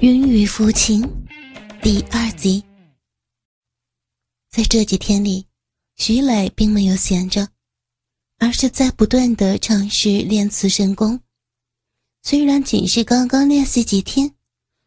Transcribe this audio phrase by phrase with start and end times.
[0.00, 1.06] 云雨抚琴
[1.82, 2.64] 第二集。
[4.50, 5.44] 在这几天里，
[5.94, 7.46] 徐磊并没有闲着，
[8.38, 11.20] 而是在不断的尝试练此神功。
[12.22, 14.34] 虽然仅是刚刚练习几天，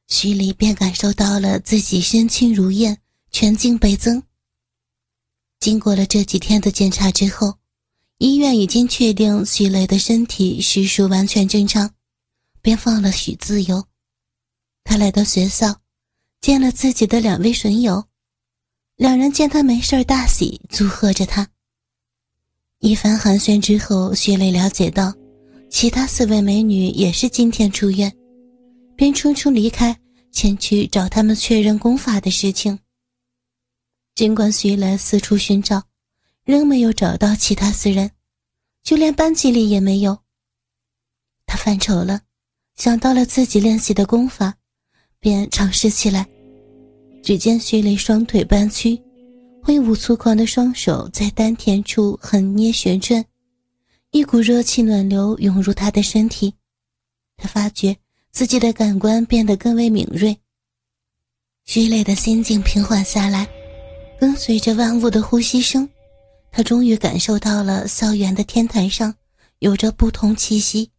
[0.08, 3.00] 徐磊便感受到了自己身轻如燕，
[3.30, 4.24] 全劲倍增。
[5.60, 7.60] 经过了这几天的检查之后，
[8.18, 11.94] 医院已经确定徐磊的身体实属完全正常，
[12.64, 13.86] 便放了许自由。
[14.84, 15.82] 他来到学校，
[16.42, 18.06] 见了自己的两位损友，
[18.96, 21.48] 两人见他没事大喜，祝贺着他。
[22.80, 25.14] 一番寒暄之后，徐磊了解到，
[25.70, 28.14] 其他四位美女也是今天出院，
[28.96, 29.98] 便匆匆离开，
[30.32, 32.78] 前去找他们确认功法的事情。
[34.16, 35.82] 尽管徐磊四处寻找，
[36.44, 38.12] 仍没有找到其他四人，
[38.84, 40.20] 就连班级里也没有。
[41.46, 42.22] 他犯愁了，
[42.76, 44.54] 想到了自己练习的功法。
[45.24, 46.28] 便尝试起来，
[47.24, 49.02] 只见徐磊双腿弯曲，
[49.64, 53.24] 挥舞粗狂的双手在丹田处狠捏旋转，
[54.12, 56.54] 一股热气暖流涌入他的身体。
[57.38, 57.96] 他发觉
[58.34, 60.38] 自己的感官变得更为敏锐。
[61.64, 63.48] 徐磊的心境平缓下来，
[64.20, 65.88] 跟随着万物的呼吸声，
[66.52, 69.16] 他终于感受到了校园的天台上
[69.60, 70.92] 有着不同气息，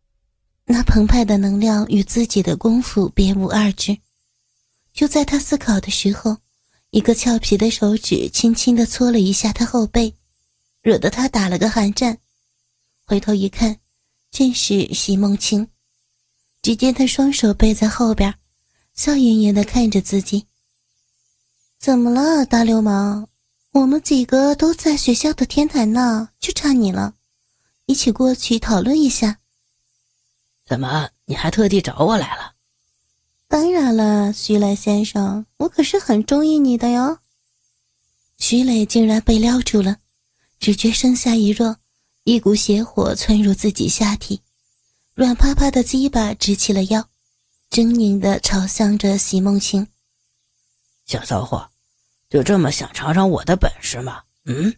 [0.65, 3.95] 那澎湃的能量与自己的功夫别无二致。
[4.95, 6.39] 就在他思考的时候，
[6.91, 10.15] 一个俏皮的手指轻轻地搓了一下他后背，
[10.83, 12.17] 惹得他打了个寒战。
[13.05, 13.81] 回头一看，
[14.31, 15.69] 正是席梦清。
[16.63, 18.33] 只见他双手背在后边，
[18.95, 20.47] 笑盈盈地看着自己。
[21.79, 23.27] 怎么了，大流氓？
[23.73, 27.17] 我们几个都在学校的天台呢，就差你了，
[27.87, 29.41] 一起过去讨论一下。
[30.65, 32.54] 怎么，你还特地找我来了？
[33.55, 37.21] 当然了，徐磊先生，我可是很中意你的哟。
[38.37, 39.99] 徐磊竟然被撩住了，
[40.59, 41.77] 只觉身下一热，
[42.25, 44.41] 一股邪火窜入自己下体，
[45.15, 47.09] 软趴趴的鸡巴直起了腰，
[47.71, 49.87] 狰狞的朝向着席梦清。
[51.07, 51.71] 小骚货，
[52.29, 54.23] 就这么想尝尝我的本事吗？
[54.47, 54.75] 嗯，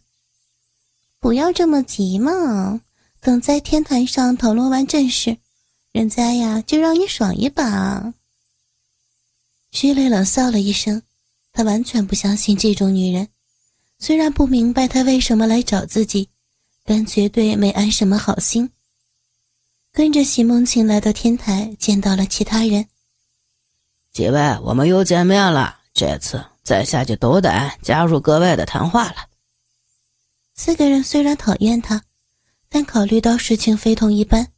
[1.18, 2.82] 不要这么急嘛，
[3.22, 5.38] 等在天台上讨论完正事，
[5.92, 8.12] 人家呀就让你爽一把。
[9.78, 11.02] 徐磊冷笑了一声，
[11.52, 13.28] 他完全不相信这种女人。
[13.98, 16.30] 虽然不明白她为什么来找自己，
[16.82, 18.70] 但绝对没安什么好心。
[19.92, 22.86] 跟着席梦晴来到天台，见到了其他人。
[24.12, 25.80] 几位，我们又见面了。
[25.92, 29.28] 这次在下就斗胆加入各位的谈话了。
[30.54, 32.02] 四个人虽然讨厌他，
[32.70, 34.48] 但考虑到事情非同一般，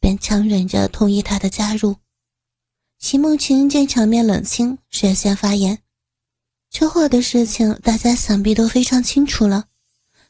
[0.00, 1.94] 便强忍着同意他的加入。
[2.98, 5.78] 席梦晴见场面冷清，率先发言
[6.72, 9.66] ：“车祸的事情，大家想必都非常清楚了。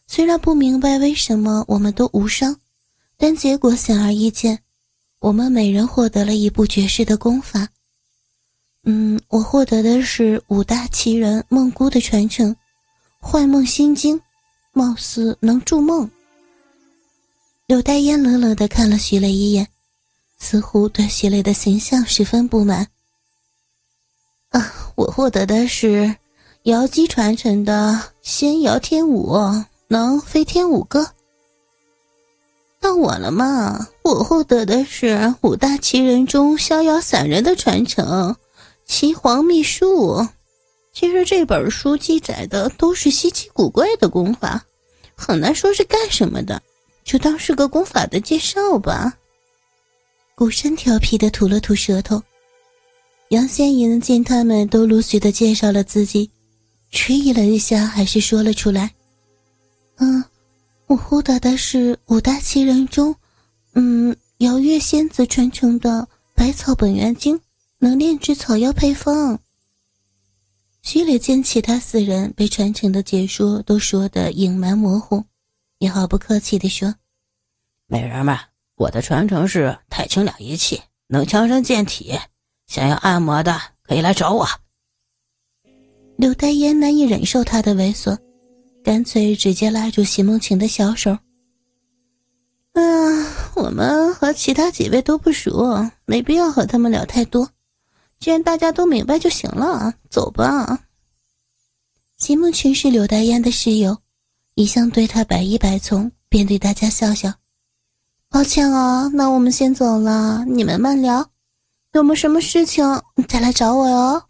[0.06, 2.58] 虽然不明白为什么我们都无伤，
[3.16, 4.60] 但结果显而易见，
[5.20, 7.68] 我们每人获得了一部绝世的功法。
[8.82, 12.54] 嗯，我获得的是五大奇人梦姑的传承——
[13.20, 14.20] 幻梦心经，
[14.72, 16.10] 貌似能助梦。”
[17.66, 19.66] 柳黛烟冷冷地看了徐磊一眼。
[20.38, 22.86] 似乎对徐磊的形象十分不满。
[24.50, 26.14] 啊，我获得的是
[26.64, 29.36] 瑶姬传承的仙瑶天舞，
[29.88, 31.10] 能飞天五个。
[32.80, 33.88] 到我了嘛？
[34.02, 38.36] 我获得的是五大奇人中逍遥散人的传承，
[38.84, 40.26] 岐黄秘术。
[40.92, 44.64] 其实这本书记载的都是稀奇古怪的功法，
[45.16, 46.62] 很难说是干什么的，
[47.04, 49.12] 就当是个功法的介绍吧。
[50.38, 52.22] 古身调皮的吐了吐舌头，
[53.30, 56.30] 杨仙莹见他们都陆续的介绍了自己，
[56.90, 58.94] 迟疑了一下，还是说了出来
[59.96, 60.22] ：“嗯，
[60.88, 63.16] 我获得的是五大奇人中，
[63.72, 67.40] 嗯，瑶月仙子传承的百草本源经，
[67.78, 69.40] 能炼制草药配方。”
[70.84, 75.24] 徐磊见其他四人被传承的解说都说的隐瞒模糊，
[75.78, 76.94] 也毫不客气的说
[77.88, 78.38] ：“美人们。”
[78.76, 82.18] 我的传承是太清两仪器，能强身健体。
[82.66, 84.46] 想要按摩的可以来找我。
[86.16, 88.18] 柳黛烟难以忍受他的猥琐，
[88.82, 91.12] 干脆直接拉住席梦晴的小手。
[92.72, 92.82] 啊，
[93.54, 97.48] 我们和其他几位都不熟，没必要和他们聊太多。
[98.18, 100.86] 既然大家都明白就行了，走吧。
[102.18, 103.96] 席梦晴是柳丹烟的室友，
[104.54, 107.32] 一向对她百依百从，便对大家笑笑。
[108.28, 111.30] 抱歉啊，那我们先走了，你们慢聊。
[111.92, 112.84] 有没什么事情
[113.28, 114.22] 再来找我哟。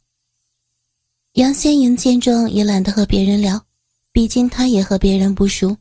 [1.32, 3.60] 杨先莹见状也懒得和别人聊，
[4.12, 5.76] 毕竟他也和别人不熟，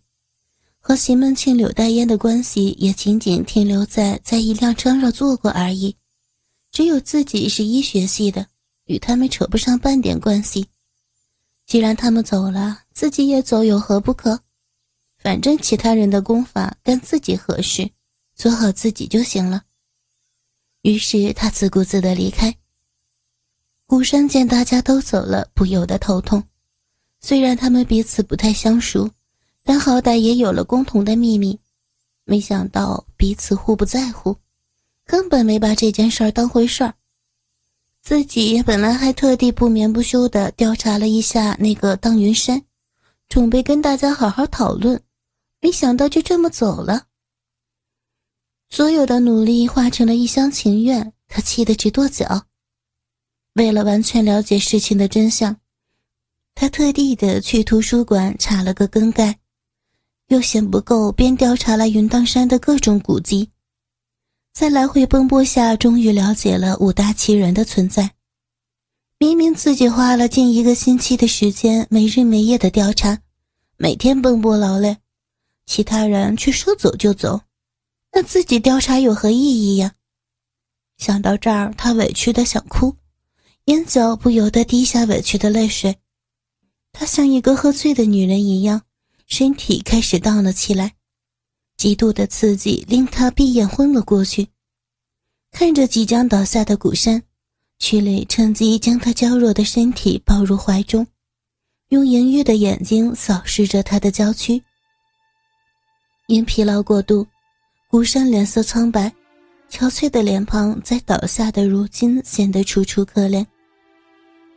[0.80, 5.96] 和席梦庆、柳黛烟的关系也仅仅停留在在一辆车上坐过而已。
[6.72, 8.48] 只有自己是医学系的，
[8.86, 10.66] 与他们扯不上半点关系。
[11.68, 14.40] 既然他们走了，自己也走有何不可？
[15.20, 17.90] 反正其他人的功法跟自己合适，
[18.36, 19.64] 做好自己就行了。
[20.82, 22.56] 于是他自顾自地离开。
[23.88, 26.44] 孤山见大家都走了，不由得头痛。
[27.22, 29.10] 虽然他们彼此不太相熟，
[29.64, 31.60] 但好歹也有了共同的秘密。
[32.24, 34.36] 没想到彼此互不在乎，
[35.06, 36.94] 根本没把这件事儿当回事儿。
[38.02, 42.64] 自己本来还特地不眠不休地调查了一下那个当云山，
[43.30, 45.02] 准备跟大家好好讨论，
[45.62, 47.06] 没想到就这么走了。
[48.70, 52.46] 所有的努力化成了一厢情愿，他气得直跺脚。
[53.54, 55.58] 为了完全了解事情的真相，
[56.54, 59.40] 他特地的去图书馆查了个更改，
[60.28, 63.50] 又嫌不够，便调查了云荡山的各种古迹。
[64.54, 68.12] 在来回奔波下，终于了解了五大奇人的存在。
[69.18, 73.22] 明明自己花了近一个星期的时间，没日没夜的调查，
[73.78, 74.98] 每天奔波劳累，
[75.66, 77.42] 其他人却说走就走，
[78.18, 79.94] 那自己调查有何意义呀？
[80.98, 82.96] 想到这儿，他委屈的想哭。
[83.66, 85.98] 眼角不由得滴下委屈的泪水，
[86.94, 88.84] 她像一个喝醉的女人一样，
[89.28, 90.94] 身体开始荡了起来，
[91.76, 94.48] 极度的刺激令她闭眼昏了过去。
[95.52, 97.22] 看着即将倒下的古山，
[97.80, 101.06] 曲磊趁机将她娇弱的身体抱入怀中，
[101.90, 104.64] 用淫欲的眼睛扫视着她的娇躯。
[106.28, 107.28] 因疲劳过度，
[107.88, 109.14] 古山脸色苍白，
[109.70, 113.46] 憔悴的脸庞在倒下的如今显得楚楚可怜。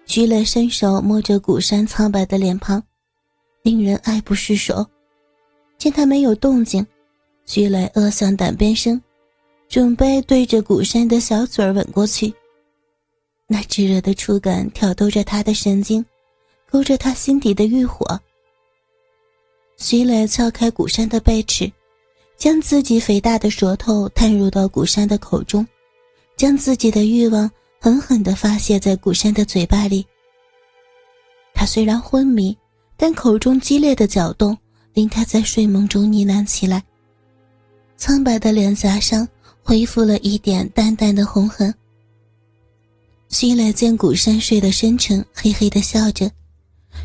[0.07, 2.83] 徐磊伸手摸着古山苍白的脸庞，
[3.63, 4.85] 令人爱不释手。
[5.77, 6.85] 见他没有动静，
[7.45, 9.01] 徐磊恶向胆边生，
[9.69, 12.33] 准备对着古山的小嘴儿吻过去。
[13.47, 16.05] 那炙热的触感挑逗着他的神经，
[16.69, 18.19] 勾着他心底的欲火。
[19.77, 21.71] 徐磊撬开古山的背齿，
[22.39, 25.67] 将自己肥大的舌头探入到古山的口中，
[26.37, 27.51] 将自己的欲望。
[27.81, 30.05] 狠狠地发泄在古山的嘴巴里。
[31.55, 32.59] 他虽然昏迷，
[32.97, 34.59] 但口中激烈的搅动
[34.95, 36.83] 令他在睡梦中呢喃起来。
[37.97, 39.27] 苍白的脸颊上
[39.63, 41.73] 恢复了一点淡淡的红痕。
[43.29, 46.29] 徐磊见古山睡得深沉，嘿嘿地笑着，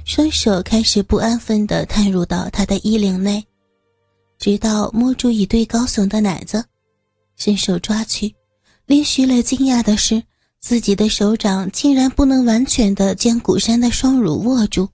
[0.05, 3.45] 双手开始不安分地探入到他的衣领内，
[4.43, 6.65] 直到摸住一对高耸的奶子，
[7.37, 8.35] 伸手抓去。
[8.87, 10.21] 令徐磊惊讶的是。
[10.59, 14.87] 自己的手掌竟然不能完全的将古山的双乳握住。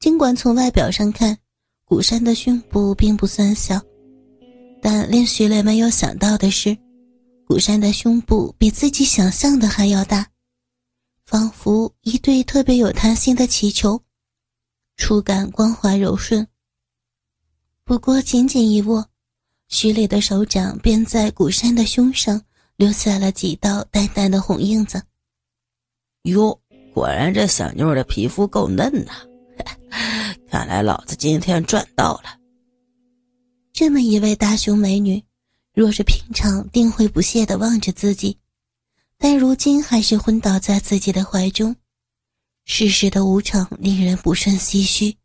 [0.00, 1.36] 尽管从外表上看，
[1.84, 3.80] 古山的胸部并不算小，
[4.82, 6.76] 但令徐磊没有想到的是，
[7.46, 10.26] 古山的胸部比自己想象的还要大，
[11.24, 14.00] 仿佛一对特别有弹性的气球，
[14.96, 16.46] 触感光滑柔顺。
[17.88, 19.08] 不过紧紧一握，
[19.68, 22.40] 徐磊的手掌便在古山的胸上。
[22.76, 25.02] 留下了几道淡淡的红印子。
[26.22, 26.60] 哟，
[26.94, 29.14] 果然这小妞的皮肤够嫩呐！
[30.48, 32.38] 看来老子今天赚到了。
[33.72, 35.20] 这么一位大胸美女，
[35.74, 38.38] 若是平常定会不屑地望着自己，
[39.18, 41.74] 但如今还是昏倒在自己的怀中。
[42.64, 45.17] 世事的无常令人不胜唏嘘。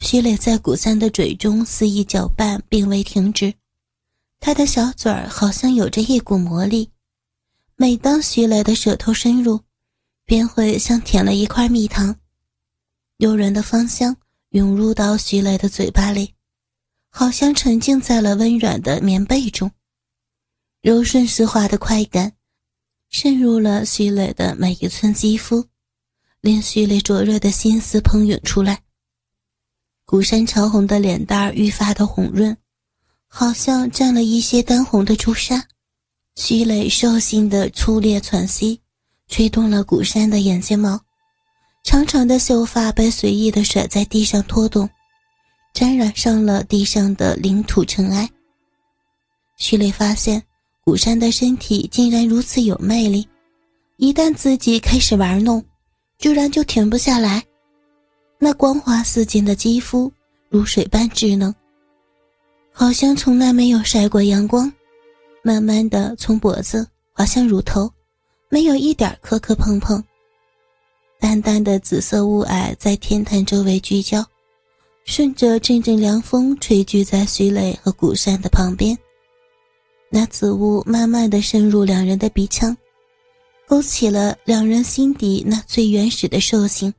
[0.00, 3.52] 徐磊在古三的嘴中肆意搅拌，并未停止。
[4.40, 6.90] 他的小嘴儿好像有着一股魔力，
[7.76, 9.60] 每当徐磊的舌头深入，
[10.24, 12.16] 便会像舔了一块蜜糖，
[13.16, 14.16] 诱人的芳香
[14.50, 16.34] 涌入到徐磊的嘴巴里，
[17.10, 19.70] 好像沉浸在了温软的棉被中，
[20.80, 22.32] 柔顺丝滑的快感
[23.10, 25.66] 渗入了徐磊的每一寸肌肤，
[26.40, 28.84] 令徐磊灼热的心思喷涌出来。
[30.10, 32.56] 古山潮红的脸蛋愈发的红润。
[33.28, 35.62] 好像沾了一些丹红的朱砂，
[36.34, 38.80] 徐磊兽性的粗烈喘息，
[39.28, 40.98] 吹动了古山的眼睫毛，
[41.84, 44.88] 长长的秀发被随意的甩在地上拖动，
[45.74, 48.26] 沾染上了地上的领土尘埃。
[49.58, 50.42] 徐磊发现
[50.82, 53.28] 古山的身体竟然如此有魅力，
[53.98, 55.62] 一旦自己开始玩弄，
[56.18, 57.44] 居然就停不下来。
[58.38, 60.10] 那光滑似锦的肌肤，
[60.48, 61.54] 如水般稚嫩。
[62.72, 64.72] 好像从来没有晒过阳光，
[65.42, 67.90] 慢慢的从脖子滑向乳头，
[68.48, 70.02] 没有一点磕磕碰碰。
[71.18, 74.24] 淡淡的紫色雾霭在天坛周围聚焦，
[75.04, 78.96] 顺着阵阵凉风吹聚在徐磊和古山的旁边。
[80.10, 82.74] 那紫雾慢慢的深入两人的鼻腔，
[83.66, 86.94] 勾起了两人心底那最原始的兽性，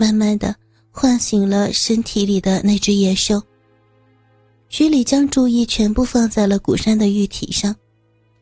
[0.00, 0.56] 慢慢的
[0.90, 3.42] 唤醒了身体里的那只野兽。
[4.70, 7.76] 徐礼将注意全部放在了古山的玉体上，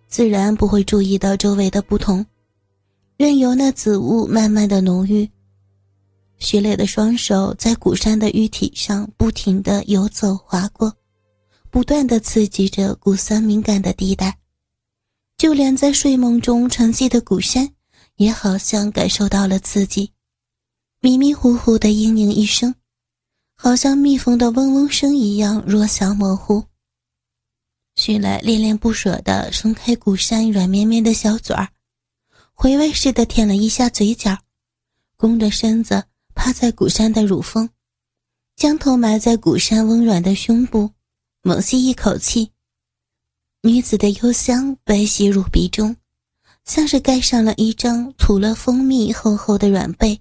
[0.07, 2.25] 自然不会注意到周围的不同。
[3.17, 5.29] 任由那紫雾慢慢的浓郁，
[6.39, 10.95] 徐磊的双手在古山的玉体上不停的游走划过，
[11.73, 14.39] 不断的刺激着古三敏感的地带，
[15.37, 17.69] 就连在睡梦中沉寂的古山，
[18.15, 20.13] 也好像感受到了刺激，
[21.01, 22.75] 迷迷糊糊的嘤咛一声，
[23.55, 26.65] 好像蜜蜂的嗡嗡声一样弱小模糊。
[27.95, 31.69] 徐磊恋恋不舍地松开古山软绵绵的小嘴儿。
[32.53, 34.37] 回味似的舔了一下嘴角，
[35.17, 36.03] 弓着身子
[36.35, 37.71] 趴在古山的乳峰，
[38.57, 40.91] 将头埋在古山温软的胸部，
[41.43, 42.51] 猛吸一口气。
[43.63, 45.95] 女子的幽香被吸入鼻中，
[46.65, 50.21] 像是盖上了一张涂了蜂蜜厚厚的软被，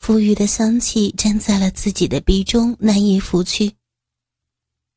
[0.00, 3.72] 馥郁的香气粘在了自己的鼻中，难以拂去。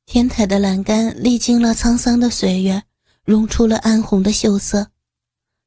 [0.05, 2.83] 天台的栏杆历经了沧桑的岁月，
[3.23, 4.87] 融出了暗红的锈色。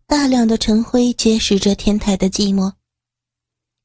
[0.06, 2.72] 大量的尘灰揭示着天台的寂寞，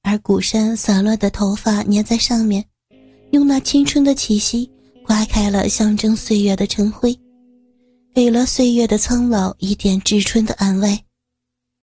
[0.02, 2.66] 而古山散乱的头发粘在上面，
[3.32, 4.70] 用那青春的气息
[5.06, 7.18] 刮开了象征岁月的尘灰，
[8.14, 11.00] 给了岁月的苍老一点至春的安慰。